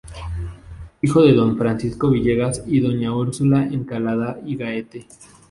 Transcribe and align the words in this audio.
Hijo 1.03 1.21
de 1.21 1.33
don 1.33 1.59
"Francisco 1.59 2.09
Villegas" 2.09 2.63
y 2.65 2.79
doña 2.79 3.15
"Úrsula 3.15 3.65
Encalada 3.67 4.39
y 4.43 4.55
Gaete". 4.57 5.05